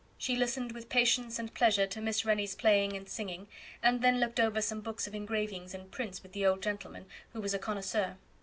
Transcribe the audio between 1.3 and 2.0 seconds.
and pleasure